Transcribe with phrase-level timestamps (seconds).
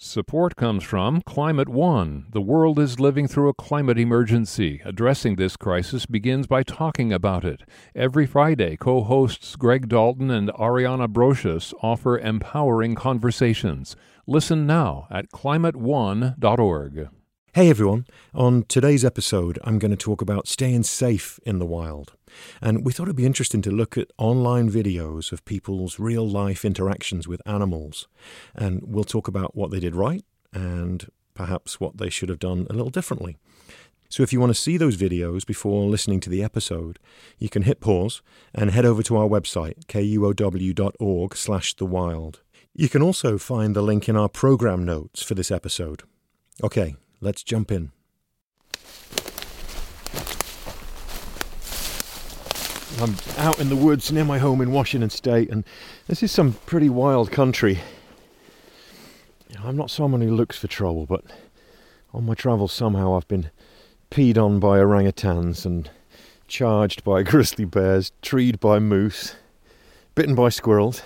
[0.00, 2.26] Support comes from Climate One.
[2.30, 4.80] The world is living through a climate emergency.
[4.84, 7.62] Addressing this crisis begins by talking about it.
[7.96, 13.96] Every Friday, co hosts Greg Dalton and Ariana Brocious offer empowering conversations.
[14.24, 17.08] Listen now at climateone.org.
[17.58, 18.06] Hey everyone,
[18.36, 22.12] on today's episode, I'm going to talk about staying safe in the wild.
[22.62, 26.64] And we thought it'd be interesting to look at online videos of people's real life
[26.64, 28.06] interactions with animals.
[28.54, 32.68] And we'll talk about what they did right and perhaps what they should have done
[32.70, 33.36] a little differently.
[34.08, 37.00] So if you want to see those videos before listening to the episode,
[37.40, 38.22] you can hit pause
[38.54, 42.40] and head over to our website, kuow.org slash the wild.
[42.72, 46.04] You can also find the link in our program notes for this episode.
[46.62, 47.90] Okay, Let's jump in.
[53.00, 55.64] I'm out in the woods near my home in Washington State, and
[56.06, 57.80] this is some pretty wild country.
[59.64, 61.24] I'm not someone who looks for trouble, but
[62.14, 63.50] on my travels, somehow I've been
[64.10, 65.90] peed on by orangutans and
[66.46, 69.34] charged by grizzly bears, treed by moose,
[70.14, 71.02] bitten by squirrels,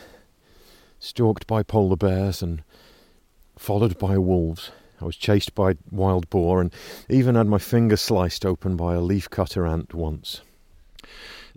[1.00, 2.62] stalked by polar bears, and
[3.56, 4.70] followed by wolves.
[5.02, 6.72] I was chased by wild boar and
[7.08, 10.42] even had my finger sliced open by a leafcutter ant once.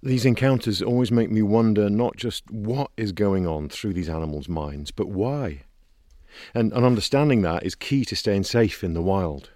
[0.02, 4.50] These encounters always make me wonder not just what is going on through these animals'
[4.50, 5.62] minds, but why.
[6.56, 9.52] And, and understanding that is key to staying safe in the wild.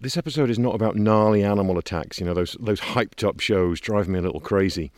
[0.00, 3.80] This episode is not about gnarly animal attacks, you know, those, those hyped up shows
[3.80, 4.90] drive me a little crazy.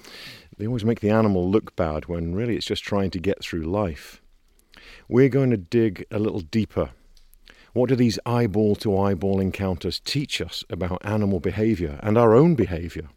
[0.58, 3.62] They always make the animal look bad when really it's just trying to get through
[3.62, 4.22] life.
[5.08, 6.90] We're going to dig a little deeper
[7.74, 12.54] what do these eyeball to eyeball encounters teach us about animal behavior and our own
[12.54, 13.08] behavior?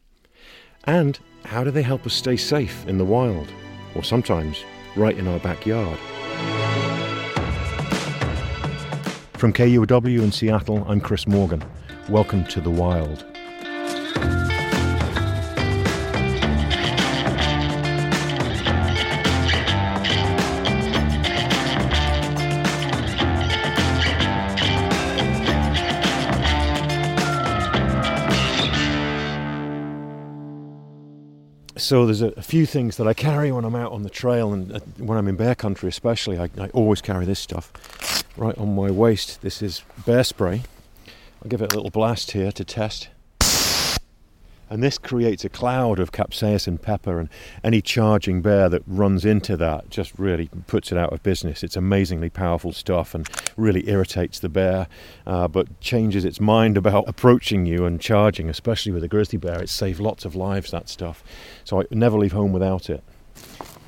[0.84, 3.48] And how do they help us stay safe in the wild,
[3.96, 4.64] or sometimes
[4.96, 5.98] right in our backyard?
[9.34, 11.64] From KUOW in Seattle, I'm Chris Morgan.
[12.10, 13.31] Welcome to the wild.
[31.82, 34.72] So there's a, few things that I carry when I'm out on the trail and
[34.72, 36.40] uh, when I'm in bear country, especially.
[36.40, 39.42] I, I, always carry this stuff right on my waist.
[39.42, 40.64] This is bear spray.
[41.44, 43.10] I'll give it a little blast here to test.
[44.72, 47.28] And this creates a cloud of capsaicin pepper, and
[47.62, 51.62] any charging bear that runs into that just really puts it out of business.
[51.62, 53.28] It's amazingly powerful stuff and
[53.58, 54.88] really irritates the bear,
[55.28, 59.62] uh, but changes its mind about approaching you and charging, especially with a grizzly bear.
[59.62, 61.22] It saves lots of lives, that stuff.
[61.66, 63.04] So I never leave home without it.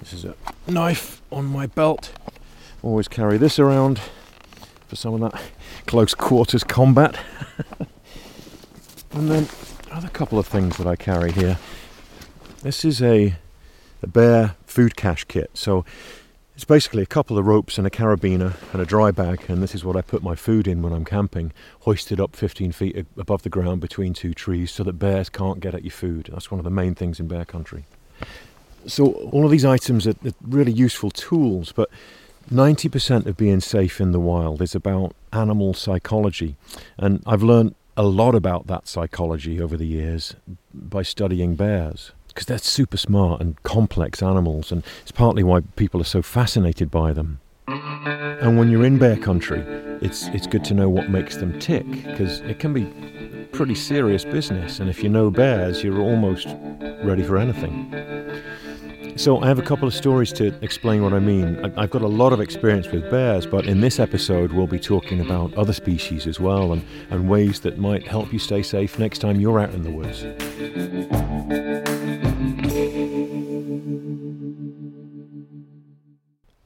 [0.02, 0.36] This is a
[0.68, 2.12] knife on my belt.
[2.82, 4.02] Always carry this around
[4.90, 5.42] for some of that
[5.86, 7.18] close quarters combat.
[9.14, 9.48] and then
[9.94, 11.60] other couple of things that I carry here.
[12.64, 13.36] This is a,
[14.02, 15.52] a bear food cache kit.
[15.54, 15.86] So
[16.56, 19.76] it's basically a couple of ropes and a carabiner and a dry bag, and this
[19.76, 23.44] is what I put my food in when I'm camping, hoisted up 15 feet above
[23.44, 26.30] the ground between two trees so that bears can't get at your food.
[26.32, 27.86] That's one of the main things in bear country.
[28.88, 31.90] So all of these items are, are really useful tools, but
[32.52, 36.56] 90% of being safe in the wild is about animal psychology.
[36.98, 40.36] And I've learned a lot about that psychology over the years
[40.74, 46.02] by studying bears because they're super smart and complex animals, and it's partly why people
[46.02, 47.40] are so fascinated by them.
[47.68, 49.62] And when you're in bear country,
[50.02, 52.86] it's it's good to know what makes them tick because it can be
[53.52, 56.48] pretty serious business, and if you know bears, you're almost
[57.04, 57.94] ready for anything.
[59.16, 61.64] So, I have a couple of stories to explain what I mean.
[61.78, 65.22] I've got a lot of experience with bears, but in this episode, we'll be talking
[65.22, 69.20] about other species as well and, and ways that might help you stay safe next
[69.20, 70.24] time you're out in the woods.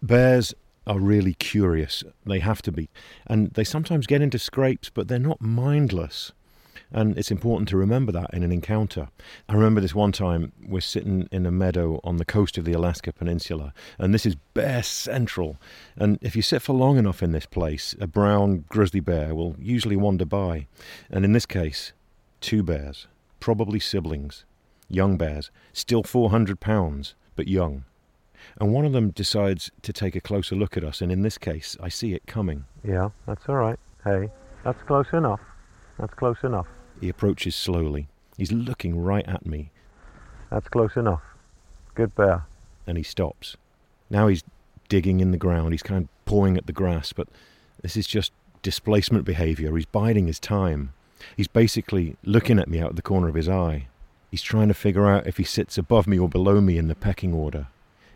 [0.02, 0.54] Bears
[0.88, 2.04] are really curious.
[2.26, 2.90] They have to be.
[3.28, 6.32] And they sometimes get into scrapes, but they're not mindless.
[6.92, 9.10] And it's important to remember that in an encounter.
[9.50, 12.74] I remember this one time we're sitting in a meadow on the coast of the
[12.74, 15.58] Alaska Peninsula, and this is bear central.
[15.96, 19.56] And if you sit for long enough in this place, a brown grizzly bear will
[19.60, 20.68] usually wander by.
[21.10, 21.94] And in this case,
[22.42, 23.08] two bears,
[23.40, 24.46] probably siblings,
[24.90, 27.86] young bears, still 400 pounds, but young.
[28.60, 31.38] And one of them decides to take a closer look at us, and in this
[31.38, 32.66] case, I see it coming.
[32.84, 33.80] Yeah, that's all right.
[34.04, 34.30] Hey,
[34.64, 35.40] that's close enough.
[36.00, 36.68] That's close enough.
[37.02, 38.08] He approaches slowly.
[38.38, 39.72] He's looking right at me.
[40.52, 41.22] That's close enough.
[41.96, 42.46] Good bear.
[42.86, 43.58] And he stops.
[44.10, 44.44] Now he's
[44.90, 45.74] digging in the ground.
[45.74, 47.28] He's kind of pawing at the grass, but
[47.82, 49.76] this is just displacement behavior.
[49.76, 50.94] He's biding his time.
[51.36, 53.88] He's basically looking at me out of the corner of his eye.
[54.30, 56.96] He's trying to figure out if he sits above me or below me in the
[56.96, 57.68] pecking order.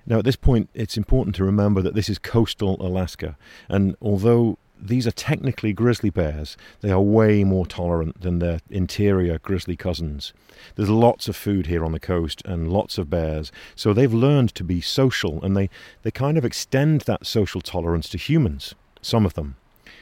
[0.05, 3.37] Now, at this point, it's important to remember that this is coastal Alaska,
[3.69, 9.37] and although these are technically grizzly bears, they are way more tolerant than their interior
[9.39, 10.33] grizzly cousins.
[10.75, 14.55] There's lots of food here on the coast and lots of bears, so they've learned
[14.55, 15.69] to be social and they,
[16.01, 19.55] they kind of extend that social tolerance to humans, some of them,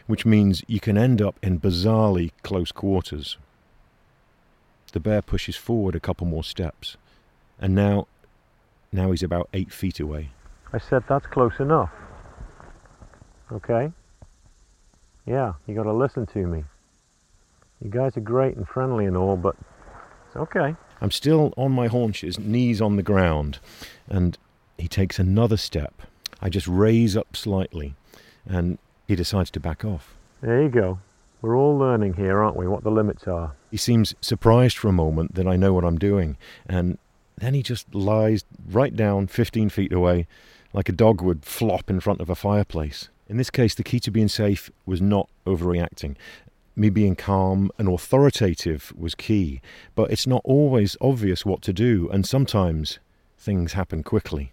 [0.08, 3.38] which means you can end up in bizarrely close quarters.
[4.92, 6.98] The bear pushes forward a couple more steps,
[7.60, 8.08] and now,
[8.92, 10.31] now he's about eight feet away.
[10.72, 11.92] I said that's close enough.
[13.52, 13.92] Okay?
[15.30, 16.64] Yeah, you gotta listen to me.
[17.84, 19.56] You guys are great and friendly and all, but
[20.26, 20.76] it's okay.
[21.00, 23.60] I'm still on my haunches, knees on the ground,
[24.10, 24.40] and
[24.80, 26.02] he takes another step.
[26.42, 27.94] I just raise up slightly,
[28.48, 30.16] and he decides to back off.
[30.42, 31.00] There you go.
[31.44, 33.54] We're all learning here, aren't we, what the limits are.
[33.70, 36.98] He seems surprised for a moment that I know what I'm doing, and
[37.38, 40.26] then he just lies right down 15 feet away,
[40.74, 43.10] like a dog would flop in front of a fireplace.
[43.30, 46.16] In this case, the key to being safe was not overreacting.
[46.76, 49.62] Me being calm and authoritative was key,
[49.94, 52.98] but it's not always obvious what to do, and sometimes
[53.38, 54.52] things happen quickly.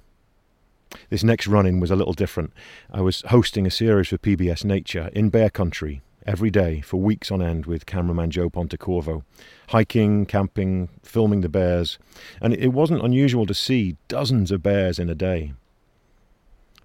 [1.08, 2.52] This next run in was a little different.
[2.92, 7.30] I was hosting a series for PBS Nature in bear country every day for weeks
[7.30, 9.22] on end with cameraman Joe Pontecorvo,
[9.68, 11.98] hiking, camping, filming the bears,
[12.42, 15.54] and it wasn't unusual to see dozens of bears in a day.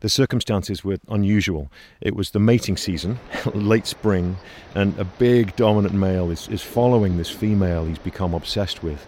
[0.02, 1.72] The circumstances were unusual.
[2.02, 3.20] It was the mating season,
[3.54, 4.38] late spring,
[4.74, 9.06] and a big dominant male is, is following this female he's become obsessed with.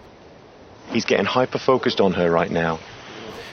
[0.90, 2.78] He's getting hyper focused on her right now.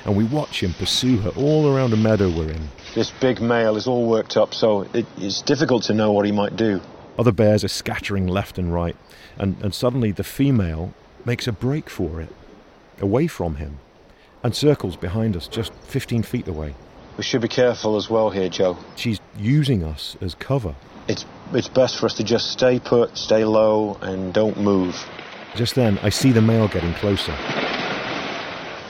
[0.06, 2.70] And we watch him pursue her all around a meadow we're in.
[2.94, 6.32] This big male is all worked up, so it, it's difficult to know what he
[6.32, 6.80] might do.
[7.18, 8.96] Other bears are scattering left and right,
[9.40, 10.94] and, and suddenly the female
[11.26, 12.30] makes a break for it,
[13.00, 13.80] away from him,
[14.44, 16.76] and circles behind us just 15 feet away.
[17.18, 18.78] We should be careful as well here, Joe.
[18.96, 20.76] She's using us as cover.
[21.08, 24.96] It's it's best for us to just stay put, stay low, and don't move.
[25.56, 27.36] Just then, I see the male getting closer.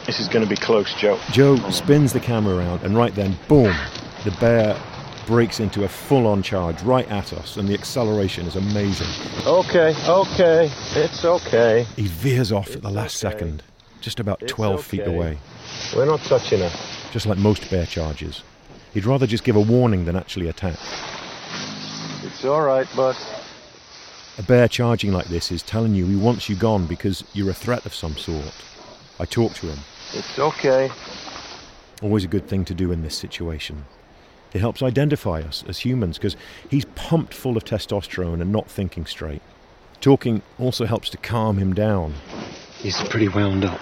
[0.06, 1.20] This is going to be close, Joe.
[1.32, 3.76] Joe spins the camera around, and right then, boom,
[4.24, 4.80] the bear
[5.26, 9.08] breaks into a full on charge right at us, and the acceleration is amazing.
[9.48, 11.84] Okay, okay, it's okay.
[11.96, 13.34] He veers off at the last okay.
[13.34, 13.64] second,
[14.02, 14.84] just about it's 12 okay.
[14.84, 15.40] feet away.
[15.96, 16.72] We're not touching her
[17.12, 18.44] just like most bear charges.
[18.94, 20.78] He'd rather just give a warning than actually attack.
[22.24, 23.42] It's all right, boss.
[24.38, 27.54] A bear charging like this is telling you he wants you gone because you're a
[27.54, 28.54] threat of some sort.
[29.20, 29.80] I talk to him.
[30.14, 30.90] It's okay.
[32.02, 33.86] Always a good thing to do in this situation.
[34.54, 36.36] It helps identify us as humans because
[36.70, 39.42] he's pumped full of testosterone and not thinking straight.
[40.02, 42.16] Talking also helps to calm him down.
[42.80, 43.80] He's pretty wound up.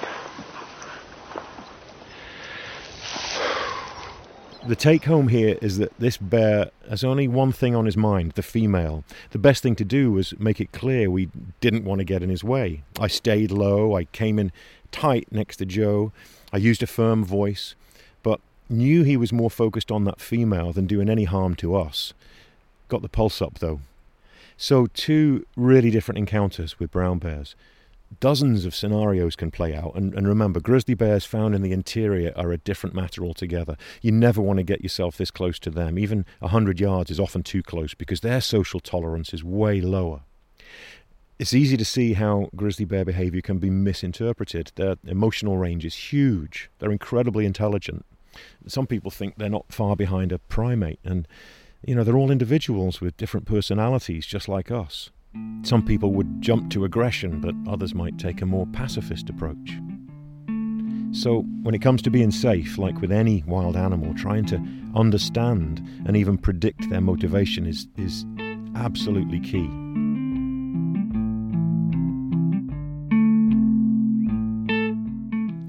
[4.68, 8.34] The take home here is that this bear has only one thing on his mind
[8.34, 9.06] the female.
[9.32, 11.30] The best thing to do was make it clear we
[11.62, 12.84] didn't want to get in his way.
[13.00, 14.52] I stayed low, I came in
[14.92, 16.12] tight next to Joe,
[16.52, 17.74] I used a firm voice,
[18.22, 22.14] but knew he was more focused on that female than doing any harm to us.
[22.90, 23.80] Got the pulse up though.
[24.58, 27.56] So, two really different encounters with brown bears
[28.20, 29.96] dozens of scenarios can play out.
[29.96, 33.78] And, and, remember, grizzly bears found in the interior are a different matter altogether.
[34.01, 35.98] You never want to get yourself this close to them.
[35.98, 40.22] Even 100 yards is often too close because their social tolerance is way lower.
[41.38, 44.74] It's easy to see how grizzly bear behavior can be misinterpreted.
[44.75, 48.06] Their emotional range is huge, they're incredibly intelligent.
[48.68, 51.28] Some people think they're not far behind a primate, and
[51.86, 55.12] you know, they're all individuals with different personalities, just like us.
[55.63, 59.77] Some people would jump to aggression, but others might take a more pacifist approach.
[61.12, 64.62] So, when it comes to being safe, like with any wild animal, trying to
[64.95, 68.25] understand and even predict their motivation is, is
[68.75, 69.69] absolutely key.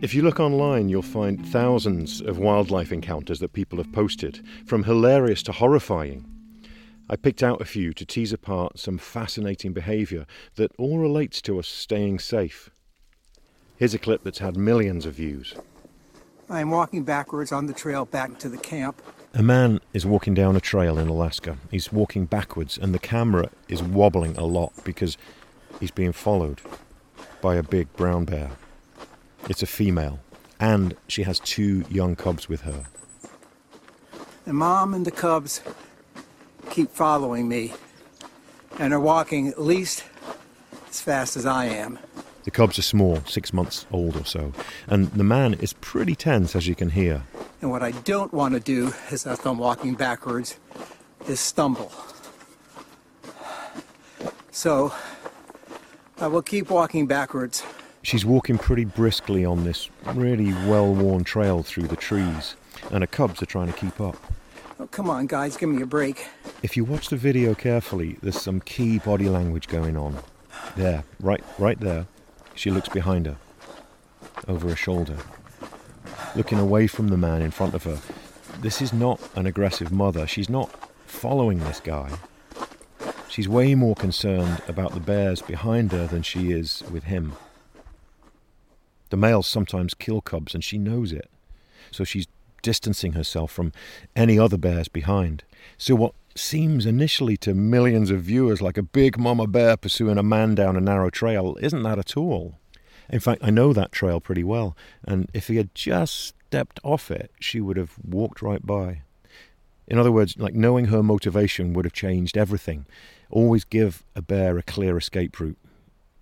[0.02, 4.84] If you look online, you'll find thousands of wildlife encounters that people have posted, from
[4.84, 6.29] hilarious to horrifying.
[7.12, 11.58] I picked out a few to tease apart some fascinating behaviour that all relates to
[11.58, 12.70] us staying safe.
[13.76, 15.56] Here's a clip that's had millions of views.
[16.48, 19.02] I am walking backwards on the trail back to the camp.
[19.34, 21.58] A man is walking down a trail in Alaska.
[21.68, 25.18] He's walking backwards, and the camera is wobbling a lot because
[25.80, 26.60] he's being followed
[27.40, 28.52] by a big brown bear.
[29.48, 30.20] It's a female,
[30.60, 32.84] and she has two young cubs with her.
[34.44, 35.60] The mom and the cubs
[36.70, 37.72] keep following me.
[38.78, 40.04] and are walking at least
[40.88, 41.98] as fast as I am.
[42.44, 44.52] The cubs are small, six months old or so,
[44.86, 47.22] and the man is pretty tense, as you can hear.
[47.60, 50.58] And what I don't want to do, as I'm walking backwards,
[51.28, 51.92] is stumble.
[54.50, 54.94] So
[56.18, 57.62] I will keep walking backwards.
[58.02, 62.54] She's walking pretty briskly on this really well worn trail through the trees,
[62.90, 64.16] and her cubs are trying to keep up.
[64.78, 66.26] Oh, come on, guys, give me a break.
[66.62, 70.18] If you watch the video carefully, there's some key body language going on.
[70.76, 72.06] There, right, right there.
[72.54, 73.38] She looks behind her,
[74.46, 75.16] over her shoulder,
[76.36, 77.98] looking away from the man in front of her.
[78.60, 80.26] This is not an aggressive mother.
[80.26, 80.70] She's not
[81.06, 82.18] following this guy.
[83.28, 87.36] She's way more concerned about the bears behind her than she is with him.
[89.08, 91.30] The males sometimes kill cubs, and she knows it.
[91.90, 92.26] So she's
[92.62, 93.72] distancing herself from
[94.14, 95.42] any other bears behind.
[95.78, 100.22] So, what seems initially to millions of viewers like a big mama bear pursuing a
[100.22, 102.58] man down a narrow trail isn't that at all.
[103.08, 107.10] In fact, I know that trail pretty well, and if he had just stepped off
[107.10, 109.02] it, she would have walked right by.
[109.88, 112.86] In other words, like knowing her motivation would have changed everything.
[113.28, 115.58] Always give a bear a clear escape route.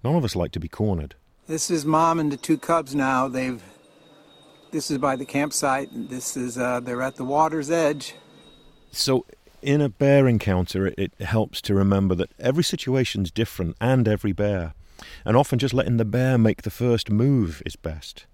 [0.03, 1.15] None of us like to be cornered.
[1.47, 3.29] This is mom and the two cubs now.
[3.29, 3.63] They've.
[4.71, 5.89] This is by the campsite.
[5.93, 6.57] This is.
[6.57, 8.15] Uh, they're at the water's edge.
[8.91, 9.27] So,
[9.63, 14.33] in a bear encounter, it, it helps to remember that every situation's different and every
[14.33, 14.75] bear.
[15.25, 18.27] And often just letting the bear make the first move is best.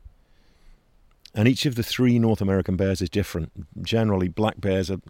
[1.35, 3.51] And each of the three North American bears is different.
[3.83, 5.01] Generally, black bears are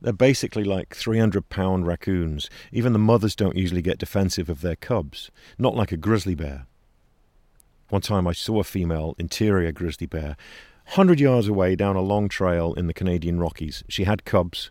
[0.00, 2.48] they're basically like 300 pound raccoons.
[2.72, 6.66] Even the mothers don't usually get defensive of their cubs, not like a grizzly bear.
[7.90, 10.36] One time I saw a female interior grizzly bear
[10.86, 13.84] 100 yards away down a long trail in the Canadian Rockies.
[13.88, 14.70] She had cubs,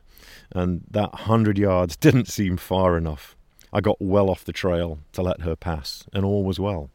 [0.51, 3.35] and that 100 yards didn't seem far enough.
[3.71, 6.89] I got well off the trail to let her pass, and all was well.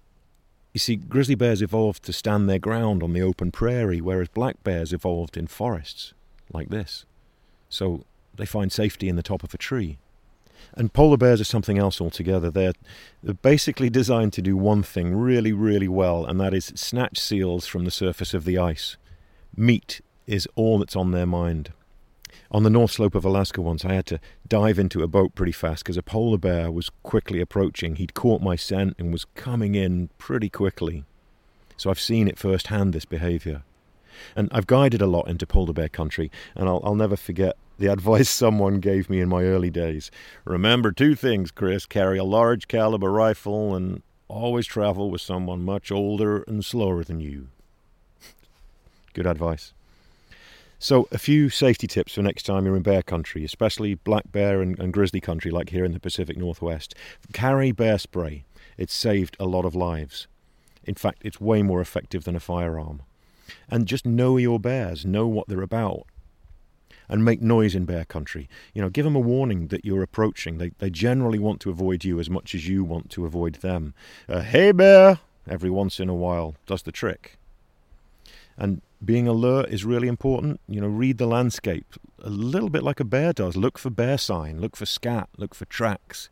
[0.72, 4.62] You see, grizzly bears evolved to stand their ground on the open prairie, whereas black
[4.62, 6.14] bears evolved in forests,
[6.52, 7.04] like this.
[7.68, 8.04] So
[8.36, 9.98] they find safety in the top of a tree.
[10.74, 12.50] And polar bears are something else altogether.
[12.50, 12.74] They're,
[13.22, 17.66] they're basically designed to do one thing really, really well, and that is snatch seals
[17.66, 18.96] from the surface of the ice.
[19.56, 21.72] Meat is all that's on their mind.
[22.50, 25.52] On the north slope of Alaska once, I had to dive into a boat pretty
[25.52, 27.96] fast because a polar bear was quickly approaching.
[27.96, 31.04] He'd caught my scent and was coming in pretty quickly.
[31.76, 33.64] So I've seen it firsthand, this behaviour.
[34.34, 37.86] And I've guided a lot into polar bear country, and I'll, I'll never forget the
[37.92, 40.10] advice someone gave me in my early days.
[40.46, 45.92] Remember two things, Chris carry a large caliber rifle and always travel with someone much
[45.92, 47.48] older and slower than you.
[49.12, 49.74] Good advice.
[50.80, 54.62] So, a few safety tips for next time you're in bear country, especially black bear
[54.62, 56.94] and, and, grizzly country like here in the Pacific Northwest.
[57.32, 58.44] Carry bear spray.
[58.76, 60.28] It's saved a lot of lives.
[60.84, 63.02] In fact, it's way more effective than a firearm.
[63.68, 66.06] And just know your bears, know what they're about.
[67.08, 68.48] And make noise in bear country.
[68.72, 70.58] You know, give them a warning that you're approaching.
[70.58, 73.94] They, they generally want to avoid you as much as you want to avoid them.
[74.28, 75.18] Uh, hey, bear!
[75.48, 77.37] Every once in a while does the trick.
[78.58, 80.60] And being alert is really important.
[80.68, 81.86] You know, read the landscape
[82.22, 83.56] a little bit like a bear does.
[83.56, 86.28] Look for bear sign, look for scat, look for tracks.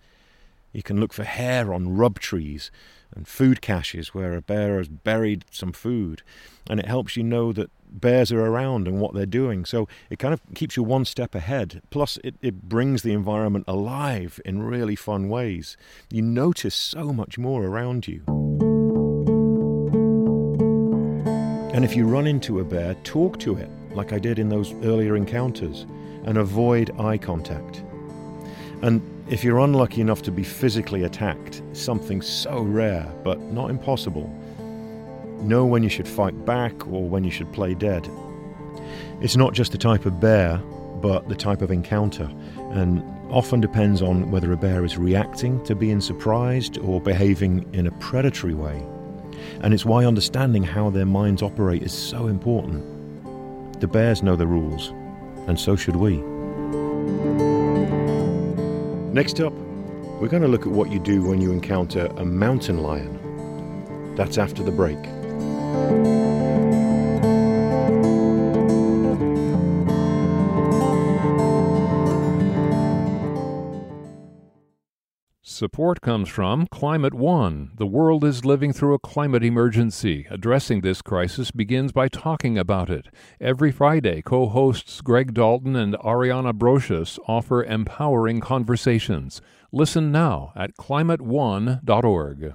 [0.72, 2.70] You can look for hair on rub trees
[3.14, 6.22] and food caches where a bear has buried some food.
[6.68, 9.64] And it helps you know that bears are around and what they're doing.
[9.64, 11.80] So it kind of keeps you one step ahead.
[11.90, 15.76] Plus, it, it brings the environment alive in really fun ways.
[16.10, 18.45] You notice so much more around you.
[21.76, 24.72] And if you run into a bear, talk to it, like I did in those
[24.82, 25.84] earlier encounters,
[26.24, 27.82] and avoid eye contact.
[28.80, 34.26] And if you're unlucky enough to be physically attacked, something so rare but not impossible,
[35.42, 38.08] know when you should fight back or when you should play dead.
[39.20, 40.56] It's not just the type of bear,
[41.02, 42.32] but the type of encounter,
[42.70, 47.86] and often depends on whether a bear is reacting to being surprised or behaving in
[47.86, 48.82] a predatory way.
[49.60, 52.84] And it's why understanding how their minds operate is so important.
[53.80, 54.88] The bears know the rules,
[55.48, 56.16] and so should we.
[59.12, 59.52] Next up,
[60.20, 64.14] we're going to look at what you do when you encounter a mountain lion.
[64.14, 64.98] That's after the break.
[75.56, 77.70] Support comes from Climate One.
[77.76, 80.26] The world is living through a climate emergency.
[80.28, 83.06] Addressing this crisis begins by talking about it.
[83.40, 89.40] Every Friday, co hosts Greg Dalton and Ariana Brocious offer empowering conversations.
[89.72, 92.52] Listen now at climateone.org.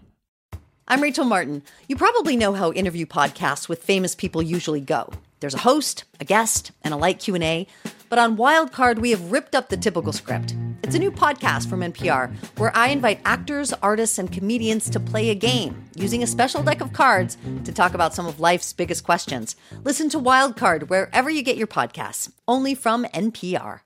[0.87, 1.63] I'm Rachel Martin.
[1.87, 5.09] You probably know how interview podcasts with famous people usually go.
[5.39, 7.65] There's a host, a guest, and a light Q&A.
[8.11, 10.53] But on Wildcard, we have ripped up the typical script.
[10.83, 15.29] It's a new podcast from NPR where I invite actors, artists, and comedians to play
[15.29, 19.05] a game using a special deck of cards to talk about some of life's biggest
[19.05, 19.55] questions.
[19.85, 23.79] Listen to Wildcard wherever you get your podcasts, only from NPR.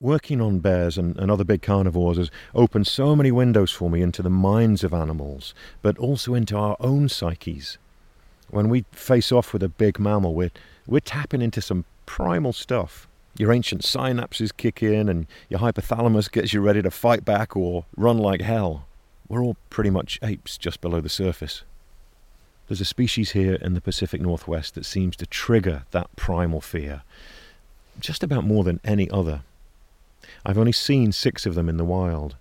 [0.00, 4.02] Working on bears and, and other big carnivores has opened so many windows for me
[4.02, 5.52] into the minds of animals,
[5.82, 7.76] but also into our own psyches.
[8.50, 10.52] When we face off with a big mammal, we're,
[10.86, 13.06] we're tapping into some primal stuff.
[13.38, 17.84] Your ancient synapses kick in, and your hypothalamus gets you ready to fight back or
[17.96, 18.84] run like hell.
[19.28, 21.62] We're all pretty much apes just below the surface.
[22.66, 27.02] There's a species here in the Pacific Northwest that seems to trigger that primal fear,
[28.00, 29.42] just about more than any other.
[30.44, 32.34] I've only seen six of them in the wild,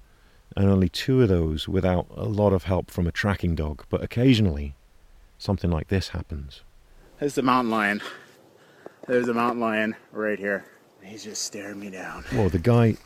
[0.58, 4.04] and only two of those without a lot of help from a tracking dog, but
[4.04, 4.74] occasionally
[5.38, 6.62] something like this happens.
[7.20, 8.02] There's the mountain lion.
[9.08, 10.66] There's a mountain lion right here.
[11.02, 12.24] He's just staring me down.
[12.34, 12.98] Well, the guy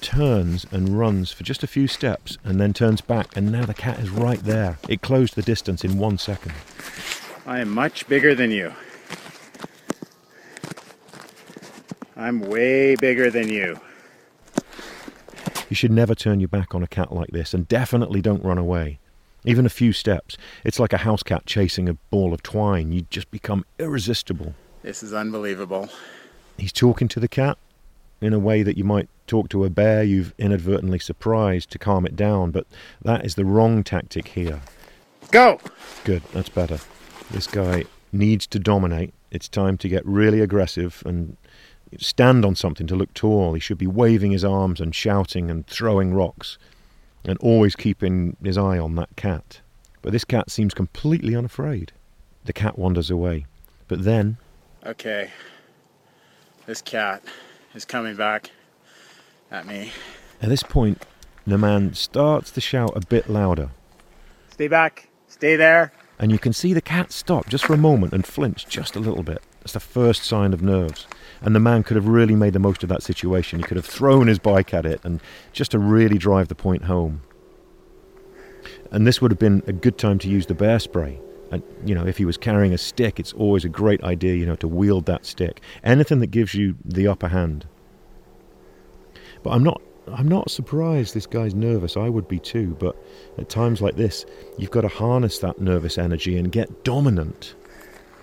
[0.00, 3.74] turns and runs for just a few steps and then turns back, and now the
[3.74, 4.78] cat is right there.
[4.88, 6.52] It closed the distance in one second.
[7.46, 8.72] I am much bigger than you.
[12.16, 13.80] I'm way bigger than you.
[15.68, 18.58] You should never turn your back on a cat like this, and definitely don't run
[18.58, 19.00] away.
[19.44, 20.38] Even a few steps.
[20.64, 22.92] It's like a house cat chasing a ball of twine.
[22.92, 24.54] You just become irresistible.
[24.84, 25.88] This is unbelievable.
[26.58, 27.56] He's talking to the cat
[28.20, 32.04] in a way that you might talk to a bear you've inadvertently surprised to calm
[32.04, 32.66] it down, but
[33.00, 34.60] that is the wrong tactic here.
[35.30, 35.58] Go!
[36.04, 36.80] Good, that's better.
[37.30, 39.14] This guy needs to dominate.
[39.30, 41.38] It's time to get really aggressive and
[41.98, 43.54] stand on something to look tall.
[43.54, 46.58] He should be waving his arms and shouting and throwing rocks
[47.24, 49.62] and always keeping his eye on that cat.
[50.02, 51.92] But this cat seems completely unafraid.
[52.44, 53.46] The cat wanders away.
[53.88, 54.36] But then.
[54.86, 55.30] Okay.
[56.66, 57.22] This cat
[57.74, 58.50] is coming back
[59.50, 59.92] at me.
[60.42, 61.02] At this point,
[61.46, 63.70] the man starts to shout a bit louder.
[64.50, 65.08] Stay back.
[65.26, 65.92] Stay there.
[66.18, 69.00] And you can see the cat stop just for a moment and flinch just a
[69.00, 69.42] little bit.
[69.60, 71.06] That's the first sign of nerves.
[71.40, 73.58] And the man could have really made the most of that situation.
[73.58, 75.20] He could have thrown his bike at it and
[75.52, 77.22] just to really drive the point home.
[78.90, 81.18] And this would have been a good time to use the bear spray.
[81.54, 84.46] And, you know, if he was carrying a stick, it's always a great idea, you
[84.46, 85.60] know, to wield that stick.
[85.82, 87.66] Anything that gives you the upper hand.
[89.42, 89.80] But I'm not
[90.12, 91.96] I'm not surprised this guy's nervous.
[91.96, 92.96] I would be too, but
[93.38, 94.26] at times like this,
[94.58, 97.54] you've got to harness that nervous energy and get dominant.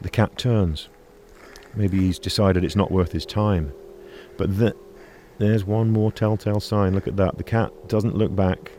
[0.01, 0.89] The cat turns.
[1.75, 3.73] Maybe he's decided it's not worth his time.
[4.37, 4.75] But th-
[5.39, 6.93] there's one more telltale sign.
[6.93, 7.37] Look at that.
[7.37, 8.71] The cat doesn't look back.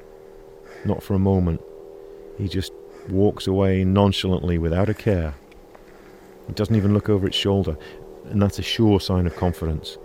[0.85, 1.61] Not for a moment.
[2.39, 2.73] He just
[3.09, 5.35] walks away nonchalantly without a care.
[6.49, 7.77] It doesn't even look over its shoulder,
[8.31, 9.99] and that's a sure sign of confidence.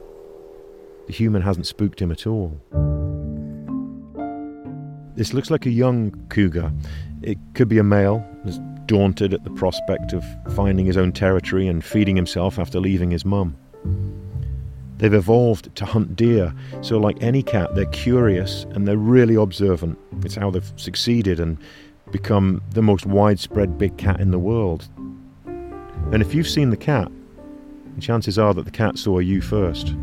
[1.07, 2.59] The human hasn't spooked him at all.
[5.15, 6.71] This looks like a young cougar.
[7.23, 11.67] It could be a male, as daunted at the prospect of finding his own territory
[11.67, 13.55] and feeding himself after leaving his mum.
[14.97, 19.97] They've evolved to hunt deer, so like any cat, they're curious and they're really observant.
[20.23, 21.57] It's how they've succeeded and
[22.11, 24.87] become the most widespread big cat in the world.
[25.45, 27.11] And if you've seen the cat,
[27.99, 29.95] chances are that the cat saw you first.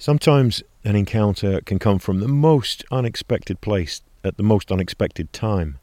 [0.00, 5.78] Sometimes an encounter can come from the most unexpected place at the most unexpected time.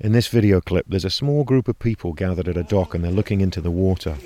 [0.00, 3.04] In this video clip, there's a small group of people gathered at a dock and
[3.04, 4.16] they're looking into the water.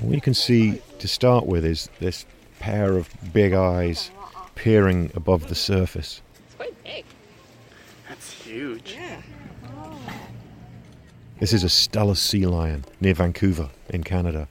[0.00, 2.26] What you can see to start with is this
[2.58, 4.10] pair of big eyes
[4.54, 6.22] peering above the surface.
[6.46, 7.04] It's quite big.
[8.08, 8.96] That's huge.
[8.98, 9.22] Yeah.
[11.38, 14.48] This is a Steller sea lion near Vancouver in Canada.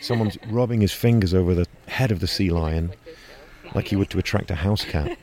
[0.00, 2.92] Someone's rubbing his fingers over the head of the sea lion
[3.74, 5.16] like he would to attract a house cat.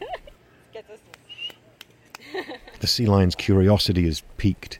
[2.81, 4.79] The sea lion's curiosity is piqued.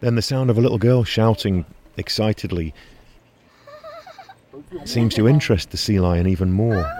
[0.00, 1.66] Then the sound of a little girl shouting
[1.98, 2.74] excitedly
[4.84, 6.90] seems to interest the sea lion even more.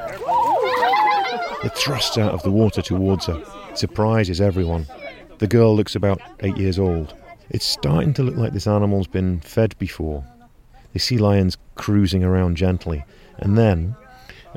[1.64, 3.42] It thrusts out of the water towards her,
[3.74, 4.87] surprises everyone.
[5.38, 7.14] The The girl looks about eight years old.
[7.48, 10.24] It's starting to look like this animal's been fed before.
[10.92, 13.05] The sea lion's cruising around gently,
[13.38, 13.96] and then,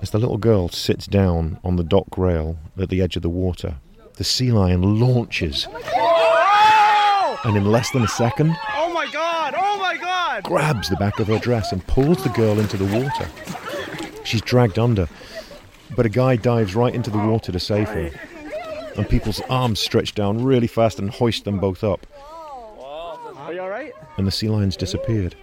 [0.02, 3.30] as the little girl sits down on the dock rail at the edge of the
[3.30, 3.76] water,
[4.18, 5.68] the sea lion launches.
[5.72, 9.54] Oh and in less than a second, Oh my god!
[9.58, 10.44] Oh my god!
[10.44, 13.30] grabs the back of her dress and pulls the girl into the water.
[14.24, 15.08] She's dragged under,
[15.96, 18.12] but a guy dives right into the water to save her.
[18.96, 22.06] And people's arms stretch down really fast and hoist them both up.
[22.80, 23.94] Are you alright?
[24.18, 25.36] and the sea lions disappeared.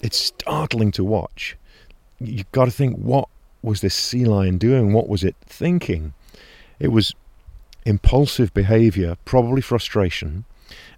[0.00, 1.56] It's startling to watch.
[2.20, 3.28] You've got to think what
[3.62, 4.92] was this sea lion doing?
[4.92, 6.14] What was it thinking?
[6.78, 7.12] It was
[7.86, 10.44] impulsive behavior, probably frustration,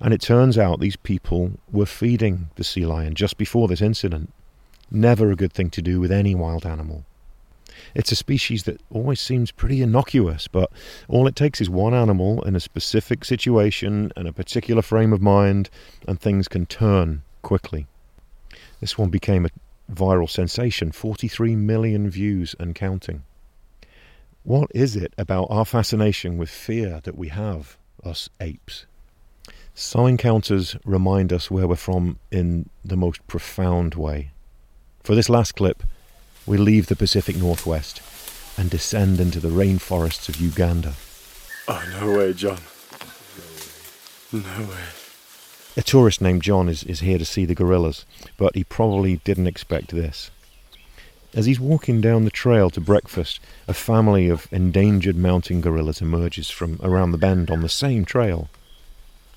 [0.00, 4.32] and it turns out these people were feeding the sea lion just before this incident.
[4.90, 7.04] Never a good thing to do with any wild animal.
[7.94, 10.72] It's a species that always seems pretty innocuous, but
[11.08, 15.20] all it takes is one animal in a specific situation and a particular frame of
[15.20, 15.68] mind,
[16.06, 17.86] and things can turn quickly.
[18.80, 19.50] This one became a
[19.92, 23.24] viral sensation 43 million views and counting.
[24.48, 28.86] What is it about our fascination with fear that we have, us apes?
[29.74, 34.30] Some encounters remind us where we're from in the most profound way.
[35.04, 35.82] For this last clip,
[36.46, 38.00] we leave the Pacific Northwest
[38.56, 40.94] and descend into the rainforests of Uganda.
[41.68, 42.60] Oh, no way, John.
[44.32, 44.84] No way.
[45.76, 48.06] A tourist named John is, is here to see the gorillas,
[48.38, 50.30] but he probably didn't expect this.
[51.34, 56.48] As he's walking down the trail to breakfast, a family of endangered mountain gorillas emerges
[56.48, 58.48] from around the bend on the same trail.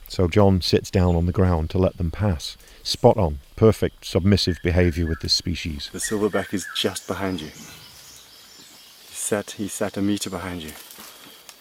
[0.07, 2.57] So John sits down on the ground to let them pass.
[2.81, 5.89] Spot on, perfect submissive behavior with this species.
[5.91, 7.47] The silverback is just behind you.
[7.49, 10.71] He sat, he sat a meter behind you.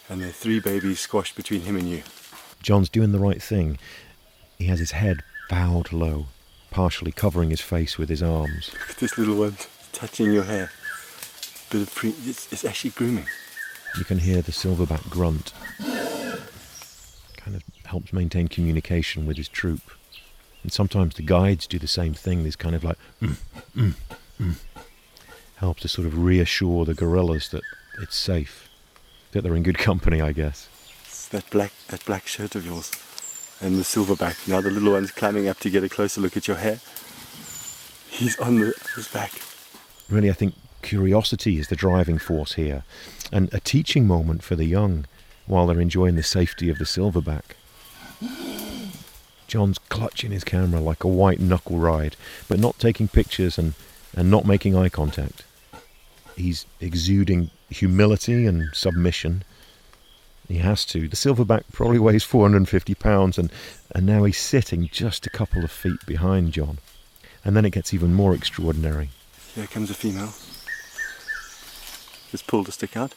[0.09, 2.03] And there are three babies squashed between him and you.
[2.62, 3.79] John's doing the right thing.
[4.59, 6.27] He has his head bowed low,
[6.71, 8.71] partially covering his face with his arms.
[8.73, 9.57] Look at this little one
[9.92, 10.70] touching your hair.
[11.70, 13.26] Bit of pre- it's, it's actually grooming.
[13.96, 15.53] You can hear the silverback grunt.
[17.37, 19.81] Kind of helps maintain communication with his troop.
[20.62, 22.42] And sometimes the guides do the same thing.
[22.42, 23.37] There's kind of like, mm,
[23.74, 23.94] mm,
[24.40, 24.55] mm.
[25.57, 27.62] helps to sort of reassure the gorillas that
[28.00, 28.68] it's safe,
[29.33, 30.68] that they're in good company, I guess.
[31.05, 32.90] It's that black, that black shirt of yours.
[33.61, 34.48] And the silverback.
[34.48, 36.81] Now the little one's climbing up to get a closer look at your hair.
[38.09, 39.33] He's on the, his back.
[40.11, 42.83] Really, I think curiosity is the driving force here,
[43.31, 45.07] and a teaching moment for the young
[45.46, 47.42] while they're enjoying the safety of the silverback.
[49.46, 52.16] John's clutching his camera like a white knuckle ride,
[52.49, 53.75] but not taking pictures and,
[54.14, 55.44] and not making eye contact.
[56.37, 59.44] He's exuding humility and submission.
[60.49, 61.09] He has to.
[61.09, 63.53] The silverback probably weighs 450 pounds, and,
[63.94, 66.79] and now he's sitting just a couple of feet behind John.
[67.44, 69.11] And then it gets even more extraordinary.
[69.55, 70.33] Here comes a female.
[72.31, 73.15] Just pulled a stick out.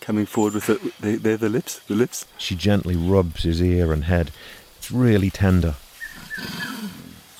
[0.00, 2.24] Coming forward with the, they, they're the lips, the lips.
[2.38, 4.30] She gently rubs his ear and head.
[4.78, 5.74] It's really tender.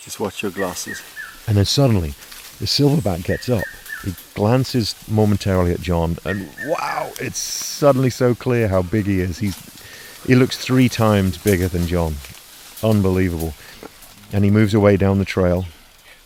[0.00, 1.02] Just watch your glasses.
[1.46, 2.10] And then suddenly,
[2.58, 3.64] the silverback gets up.
[4.04, 9.38] He glances momentarily at John, and wow, it's suddenly so clear how big he is.
[9.38, 9.56] He's
[10.26, 12.16] he looks three times bigger than John.
[12.82, 13.54] Unbelievable.
[14.32, 15.64] And he moves away down the trail.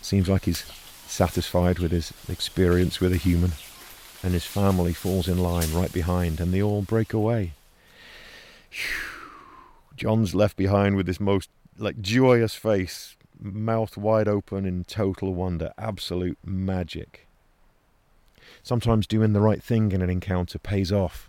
[0.01, 0.65] Seems like he's
[1.13, 3.53] satisfied with his experience with a human.
[4.25, 7.53] And his family falls in line right behind, and they all break away.
[9.97, 15.73] John's left behind with this most like joyous face, mouth wide open in total wonder,
[15.77, 17.27] absolute magic.
[18.63, 21.29] Sometimes doing the right thing in an encounter pays off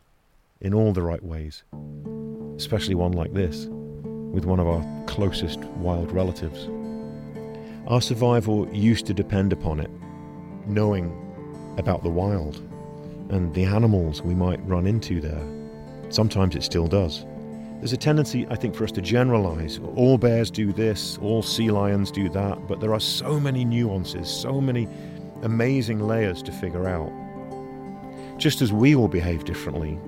[0.61, 1.63] in all the right ways,
[2.57, 6.69] especially one like this, with one of our closest wild relatives.
[7.87, 9.91] Our survival used to depend upon it,
[10.65, 11.11] knowing
[11.77, 12.55] about the wild
[13.29, 15.43] and the animals we might run into there.
[16.09, 17.25] Sometimes it still does.
[17.79, 19.81] There's a tendency, I think, for us to generalize.
[19.97, 24.29] All bears do this, all sea lions do that, but there are so many nuances,
[24.29, 24.87] so many
[25.41, 27.11] amazing layers to figure out.
[28.37, 29.99] Just as we all behave differently,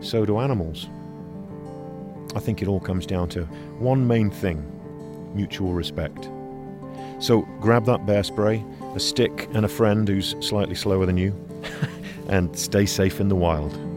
[0.00, 0.88] so do animals.
[2.34, 3.44] I think it all comes down to
[3.78, 4.66] one main thing
[5.32, 6.28] mutual respect.
[7.20, 11.34] So grab that bear spray, a stick, and a friend who's slightly slower than you,
[12.28, 13.89] and stay safe in the wild.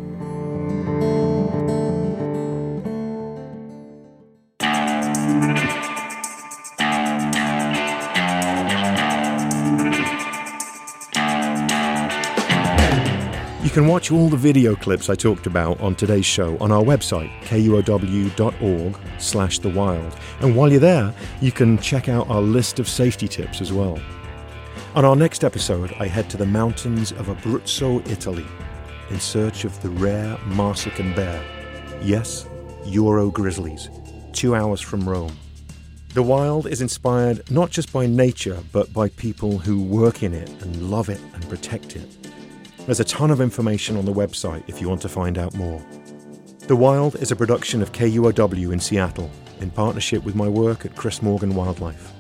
[13.74, 17.32] Can watch all the video clips I talked about on today's show on our website,
[17.42, 20.16] kuow.org slash the wild.
[20.42, 24.00] And while you're there, you can check out our list of safety tips as well.
[24.94, 28.46] On our next episode, I head to the mountains of Abruzzo, Italy,
[29.10, 31.44] in search of the rare Marsican bear.
[32.00, 32.46] Yes,
[32.86, 33.90] Euro grizzlies,
[34.34, 35.36] two hours from Rome.
[36.14, 40.52] The wild is inspired not just by nature, but by people who work in it
[40.62, 42.23] and love it and protect it.
[42.86, 45.82] There's a ton of information on the website if you want to find out more.
[46.68, 50.94] The Wild is a production of KUOW in Seattle in partnership with my work at
[50.94, 52.12] Chris Morgan Wildlife.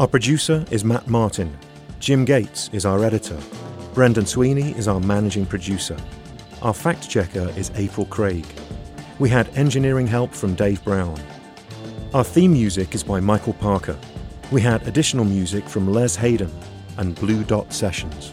[0.00, 1.56] Our producer is Matt Martin.
[2.00, 3.38] Jim Gates is our editor.
[3.94, 5.96] Brendan Sweeney is our managing producer.
[6.60, 8.46] Our fact checker is April Craig.
[9.20, 11.20] We had engineering help from Dave Brown.
[12.14, 13.96] Our theme music is by Michael Parker.
[14.50, 16.50] We had additional music from Les Hayden
[16.98, 18.32] and Blue Dot Sessions.